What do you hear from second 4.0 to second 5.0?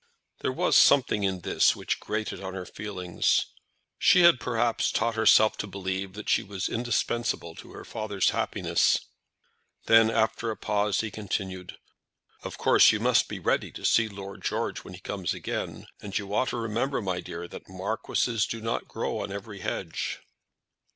had, perhaps,